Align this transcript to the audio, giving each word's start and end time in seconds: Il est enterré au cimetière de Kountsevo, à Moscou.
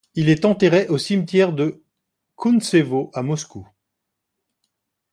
Il 0.15 0.29
est 0.29 0.45
enterré 0.45 0.87
au 0.87 0.97
cimetière 0.97 1.53
de 1.53 1.83
Kountsevo, 2.35 3.11
à 3.13 3.21
Moscou. 3.21 3.69